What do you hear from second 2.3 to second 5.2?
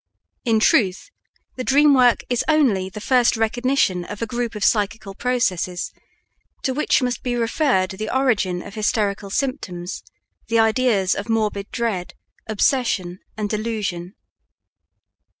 only the first recognition of a group of psychical